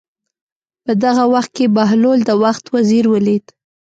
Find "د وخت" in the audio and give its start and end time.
2.25-2.63